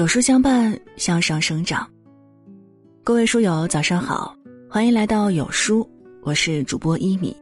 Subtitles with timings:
[0.00, 1.86] 有书相伴，向上生长。
[3.04, 4.34] 各位书友，早上好，
[4.66, 5.86] 欢迎来到有书，
[6.22, 7.36] 我是主播一米。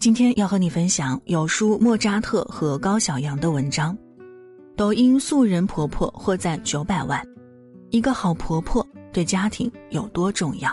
[0.00, 3.96] 今天要和你分享有书莫扎特和高晓阳的文章。
[4.76, 7.24] 抖音素人婆婆获赞九百万，
[7.90, 10.68] 一个好婆婆对家庭有多重要？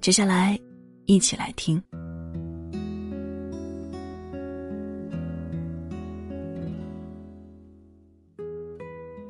[0.00, 0.58] 接下来，
[1.04, 1.78] 一起来听。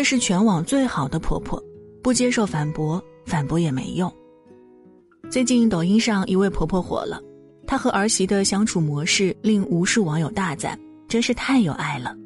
[0.00, 1.62] 这是全网最好的婆婆，
[2.02, 4.10] 不接受反驳，反驳也没用。
[5.30, 7.20] 最近抖音上一位婆婆火了，
[7.66, 12.16] 她和儿媳的相处模式令无数网友大赞，真是太有爱了。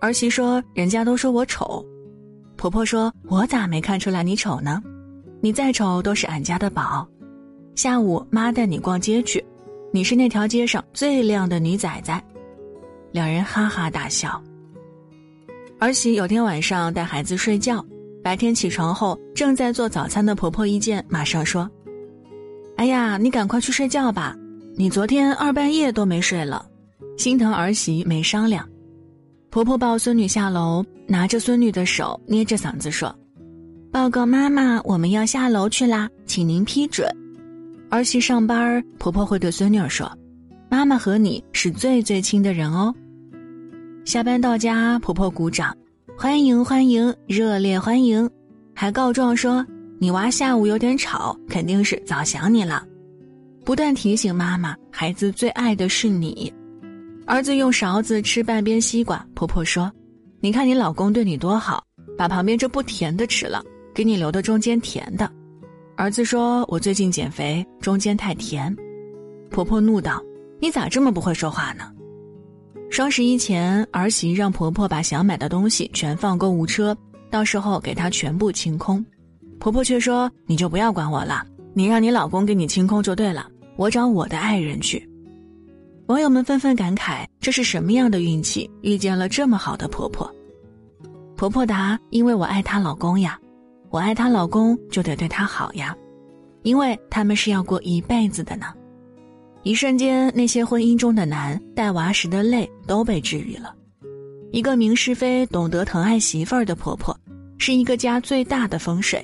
[0.00, 1.84] 儿媳说：“人家都说我丑。”
[2.56, 4.82] 婆婆说：“我咋没看出来你丑呢？
[5.42, 7.06] 你再丑都是俺家的宝。
[7.74, 9.44] 下午妈带你逛街去，
[9.92, 12.24] 你是那条街上最靓的女崽崽。”
[13.12, 14.42] 两人哈哈大笑。
[15.78, 17.84] 儿媳有天晚上带孩子睡觉，
[18.24, 21.70] 白天起床后正在做早餐的婆婆一见，马上说
[22.76, 24.34] ：“哎呀，你赶快去睡觉吧，
[24.74, 26.64] 你昨天二半夜都没睡了。”
[27.18, 28.66] 心疼儿媳没商量，
[29.50, 33.14] 婆婆抱孙女下楼，拿着孙女的手，捏着嗓子说
[33.92, 37.06] ：“报告妈妈，我们要下楼去啦，请您批准。”
[37.90, 40.10] 儿媳上班，婆婆会对孙女儿说
[40.70, 42.94] ：“妈妈和你是最最亲的人哦。”
[44.06, 45.76] 下班到家，婆婆鼓掌，
[46.16, 48.30] 欢迎欢迎，热烈欢迎，
[48.72, 49.66] 还告状说
[49.98, 52.86] 你娃下午有点吵，肯定是早想你了，
[53.64, 56.54] 不断提醒妈妈，孩子最爱的是你。
[57.26, 59.90] 儿子用勺子吃半边西瓜，婆婆说，
[60.38, 61.82] 你看你老公对你多好，
[62.16, 63.60] 把旁边这不甜的吃了，
[63.92, 65.28] 给你留的中间甜的。
[65.96, 68.72] 儿子说，我最近减肥，中间太甜。
[69.50, 70.22] 婆婆怒道，
[70.60, 71.90] 你咋这么不会说话呢？
[72.88, 76.96] 双十一前，儿媳让婆婆把想买的东西全放购物车，
[77.30, 79.04] 到时候给她全部清空。
[79.58, 83.46] 婆婆却说：“你就不要管我了，你让你老公给你清空就对了，
[83.76, 85.06] 我找我的爱人去。”
[86.06, 90.30] 网友们纷纷感慨：“这是什么样的运气，遇见了这么好的婆婆？”
[91.36, 93.38] 婆婆答：“因为我爱她老公呀，
[93.90, 95.94] 我爱她老公就得对她好呀，
[96.62, 98.72] 因为他们是要过一辈子的呢。”
[99.66, 103.74] 一瞬间，那些婚姻中的难、带娃时的累都被治愈了。
[104.52, 107.12] 一个明是非、懂得疼爱媳妇儿的婆婆，
[107.58, 109.18] 是一个家最大的风水；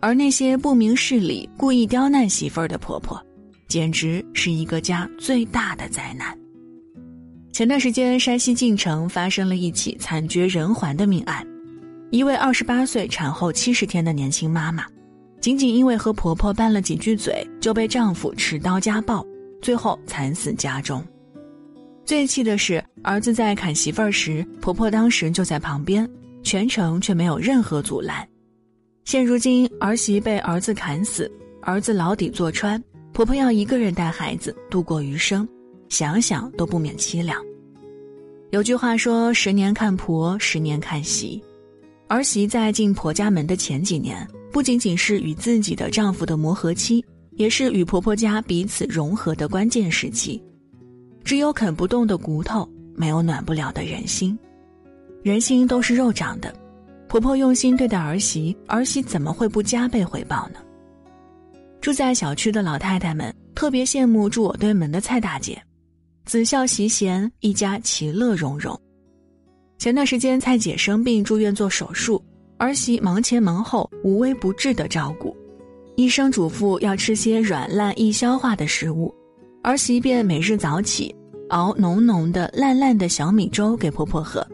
[0.00, 3.22] 而那些不明事理、故意刁难媳妇儿的婆婆，
[3.68, 6.34] 简直是一个家最大的灾难。
[7.52, 11.46] 前段时间，山西晋城发生了一起惨绝人寰的命案：
[12.10, 14.86] 一位二十八岁、产后七十天的年轻妈妈，
[15.42, 19.22] 仅仅因为和婆婆拌了几句嘴，就被丈夫持刀家暴。
[19.60, 21.04] 最后惨死家中，
[22.04, 26.08] 最气的是儿子在砍媳妇儿时，婆婆当时就在旁边，
[26.42, 28.26] 全程却没有任何阻拦。
[29.04, 31.30] 现如今儿媳被儿子砍死，
[31.62, 32.82] 儿子牢底坐穿，
[33.12, 35.46] 婆婆要一个人带孩子度过余生，
[35.88, 37.42] 想想都不免凄凉。
[38.50, 41.42] 有句话说：“十年看婆，十年看媳。”
[42.08, 47.04] 儿媳在进婆家门的前几年，不仅仅是与自己的丈夫的磨合期。
[47.38, 50.42] 也是与婆婆家彼此融合的关键时期，
[51.22, 54.36] 只有啃不动的骨头，没有暖不了的人心。
[55.22, 56.52] 人心都是肉长的，
[57.08, 60.58] 婆婆用心对待儿媳，儿媳怎么会不加倍回报呢？
[61.80, 65.62] 住在小区的老太太们特别羡慕住我对门的蔡大姐，
[66.24, 68.76] 子孝媳贤，一家其乐融融。
[69.78, 72.20] 前段时间蔡姐生病住院做手术，
[72.56, 75.36] 儿媳忙前忙后，无微不至的照顾。
[75.98, 79.12] 医生嘱咐要吃些软烂易消化的食物，
[79.64, 81.12] 儿媳便每日早起
[81.48, 84.46] 熬浓浓的烂烂的小米粥给婆婆喝。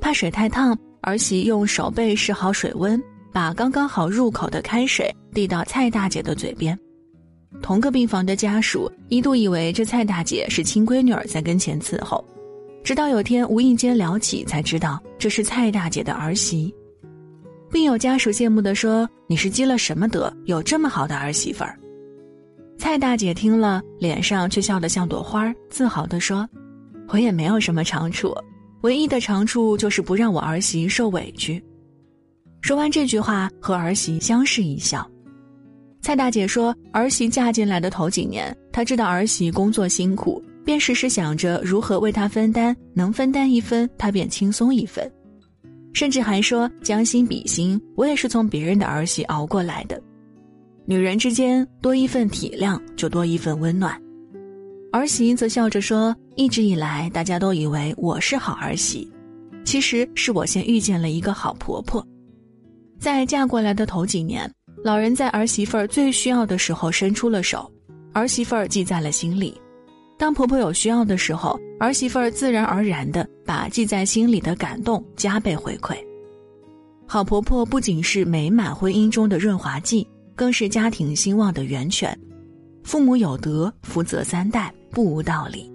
[0.00, 2.98] 怕水太烫，儿媳用手背试好水温，
[3.30, 6.76] 把刚刚好入口的开水递到蔡大姐的嘴边。
[7.60, 12.24] 同个病房的家属一度以为这蔡大姐是亲闺女儿在跟前伺候，
[12.82, 16.74] 直到有天无意间聊起，才知道这是蔡大姐的儿媳。
[17.72, 21.76] 并有家属羡慕地说：“你是积了什么德，有这么好的儿媳妇儿？”
[22.76, 26.46] 蔡大姐听了，脸上却笑得像朵花，自豪地说
[27.08, 28.34] ：“我也没有什么长处，
[28.82, 31.64] 唯一的长处就是不让我儿媳受委屈。”
[32.60, 35.08] 说完这句话，和儿媳相视一笑。
[36.02, 45.10] 蔡大姐说：“儿媳嫁进来的头几年，她知道儿媳工作辛苦，便时时想着如何为她分担，能分担一分，她便轻松一分。”
[45.92, 50.00] 甚至还说将心比心，我也是从别人的儿媳熬过来的。
[50.84, 53.96] 女人之间多一份体谅，就多一份温暖。
[54.90, 59.10] 儿媳则笑着说：“一直以来，大家都以为我是好儿媳，
[59.64, 62.04] 其实是我先遇见了一个好婆婆。
[62.98, 64.50] 在嫁过来的头几年，
[64.84, 67.70] 老人在儿媳妇儿最需要的时候伸出了手，
[68.12, 69.58] 儿媳妇儿记在了心里。
[70.22, 75.96] 当婆婆有需要的时候，儿媳妇儿自然而然的把记在心里的感动加倍回馈。
[77.08, 82.16] 好婆婆不仅是美满婚姻中的润滑剂，更是家庭兴旺的源泉。
[82.84, 85.68] 父母有德，福泽三代，不无道理。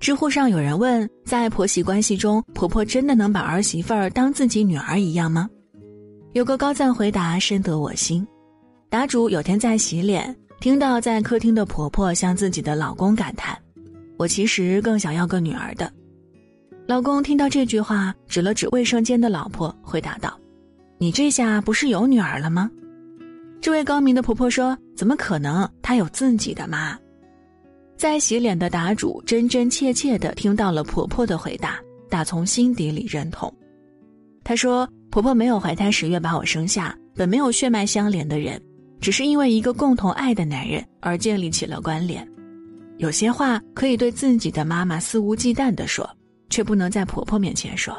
[0.00, 5.48] 知乎上有人问：在婆媳关系中，婆婆真的能把儿媳妇儿当自己女儿一样吗？
[6.34, 8.26] 有个高赞回答深得我心。
[8.90, 13.58] 答主有天在洗脸，听到在客厅的婆婆向自己的老公感叹
[14.18, 15.90] ：“我其实更想要个女儿的。”
[16.86, 20.38] 老公听到这句话，指了指卫生间的老婆，回答道
[20.98, 22.70] ：“你这下不是有女儿了吗？”
[23.60, 25.68] 这位高明的婆婆说：“怎么可能？
[25.80, 26.98] 她有自己的妈。”
[27.96, 31.78] 在洗脸的答主真真切切地听到了婆婆的回答，
[32.08, 33.52] 打从心底里认同。
[34.44, 34.86] 她说。
[35.18, 38.62] 婆婆没有怀胎十月把我生下，本没有血脉相连的人，
[39.00, 42.24] 只是因为一个共同爱的男人而建立起了关联。
[42.98, 46.08] 有些话可以对自己的妈妈肆无忌惮地说，
[46.50, 47.92] 却不能在婆婆面前说。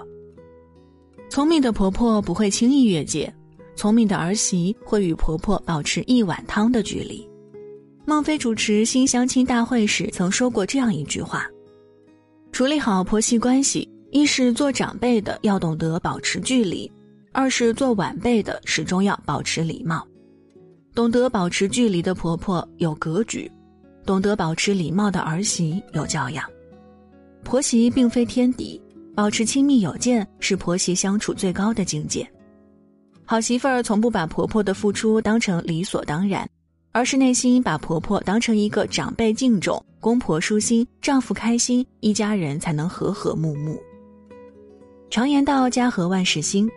[1.30, 3.30] 聪明的婆婆不会轻易越界，
[3.76, 7.30] 聪明的儿媳会与婆婆保持一碗汤的距离。
[8.06, 11.46] 孟非主持新相亲大会时曾说过这样一句话：
[12.54, 16.90] 处理好婆媳关系，一是做长辈的要懂得保持距离。
[17.32, 20.06] 二是做晚辈的始终要保持礼貌，
[20.96, 23.50] 懂得保持距离的婆婆有格局，
[24.06, 26.44] 懂得保持礼貌的儿媳有教养。
[27.44, 28.82] 婆媳并非天敌，
[29.16, 32.30] 保持亲密有间是婆媳相处最高的境界。
[33.26, 36.50] 好媳妇儿从不把婆婆的付出当成理所当然，
[36.92, 43.80] 而是内心把婆婆当成一个长辈敬重、公婆舒心、丈夫开心，一家人才能和和睦睦。
[45.12, 46.70] 常言道：家和万事兴。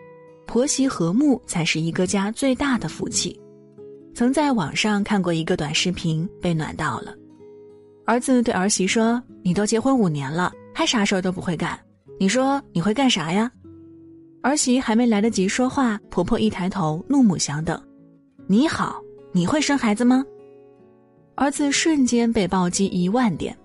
[0.47, 3.39] 婆媳和睦才是一个家最大的福气。
[4.15, 7.15] 曾在网上看过一个短视频，被暖到了。
[8.05, 11.79] 儿子对儿媳说：“你都结婚五年了，还啥事儿都不会干，
[12.19, 13.51] 你说你会干啥呀？”
[14.43, 17.81] 儿媳还没来得及说话，婆婆一抬头，怒目相瞪
[18.47, 19.01] ：“你好，
[19.31, 20.25] 你会生孩子吗？”
[21.37, 23.57] 儿子瞬间被暴击一万点。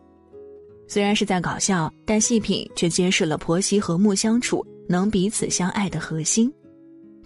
[0.88, 6.50] 虽然是在搞笑，但细品却揭示了婆媳和睦相处能彼此相爱的核心。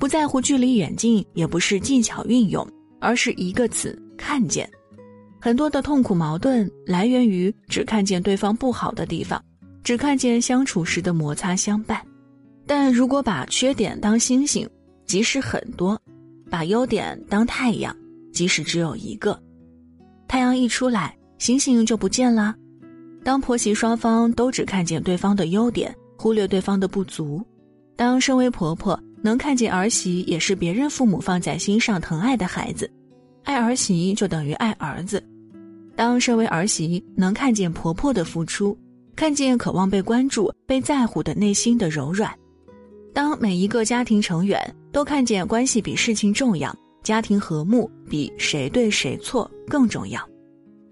[0.02, 2.68] 不在乎距离远近，也不是技巧运用，
[3.00, 4.68] 而是一个词——看见。
[5.40, 9.40] 很多的痛苦矛盾来源于只看见对方不好的地方，
[9.84, 12.02] 只看见相处时的摩擦相伴。
[12.66, 14.68] 但如果把缺点当星星，
[15.06, 15.96] 即使很多；
[16.50, 17.96] 把优点当太阳，
[18.34, 19.40] 即使只有一个。
[20.28, 22.56] 太阳一出来，星星就不见了。
[23.24, 27.40] 当婆媳双方都只看见对方的优点，忽略对方的不足；
[27.96, 32.90] 当身为婆婆，能看见儿媳也是别人父母放在心上疼爱的孩子，
[33.44, 35.24] 爱儿媳就等于爱儿子。
[35.96, 38.76] 当身为儿媳能看见婆婆的付出，
[39.16, 42.34] 看见渴望被关注、被在乎的内心的柔软，
[43.14, 44.60] 当每一个家庭成员
[44.92, 50.28] 都看见关系比事情重要，家庭和睦比谁对谁错更重要，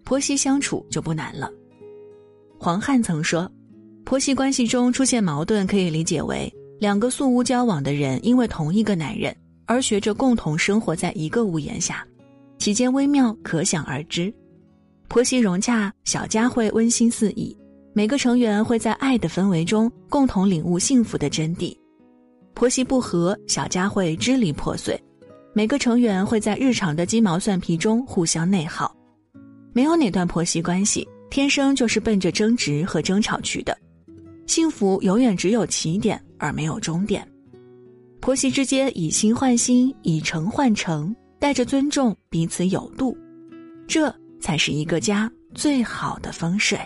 [0.03, 1.49] 婆媳相处就不难了。
[2.59, 3.49] 黄汉曾说，
[4.03, 6.53] 婆媳关系中出现矛盾可以理解为。
[6.79, 12.07] 两个素无交往的人，因为同一个男人而学着共同生活在一个屋檐下，
[12.57, 14.33] 其间微妙可想而知。
[15.09, 17.55] 婆媳融洽，小家会温馨四溢，
[17.93, 21.75] 每个成员会在爱的氛围中共同领悟幸福的真谛。
[22.53, 24.97] 婆媳不和，小家会支离破碎，
[25.53, 28.95] 每个成员会在日常的鸡毛蒜皮中互相内耗。
[29.73, 33.77] 没有哪段婆媳关系天生就是奔着争执和争吵去的。
[34.47, 37.27] 幸福永远只有起点而没有终点，
[38.19, 43.15] 婆媳之间以心换心，以诚换诚，带着尊重，彼此有度，
[43.87, 46.79] 这才是一个家最好的风水。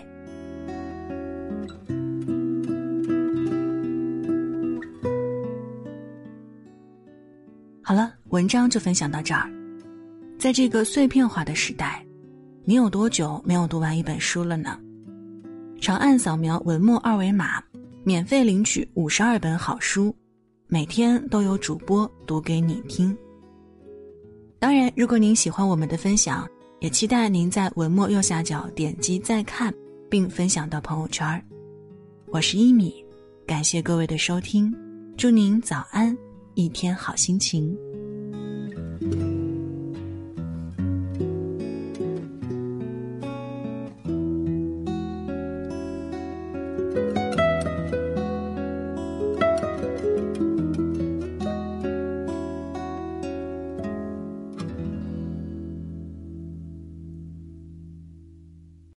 [7.81, 9.49] 好了，文章就分享到这儿。
[10.39, 12.03] 在这个碎片化的时代，
[12.65, 14.79] 你有多久没有读完一本书了呢？
[15.79, 17.61] 长按扫描文末二维码，
[18.05, 20.13] 免费领取五十二本好书，
[20.67, 23.15] 每天都有主播读给你听。
[24.59, 26.45] 当然，如果您喜欢我们的分享，
[26.81, 29.73] 也期待您在文末右下角点击再看，
[30.09, 31.41] 并分享到朋友圈。
[32.27, 32.93] 我是一米，
[33.47, 34.73] 感谢各位的收听，
[35.17, 36.17] 祝您早安，
[36.55, 37.77] 一天好心情。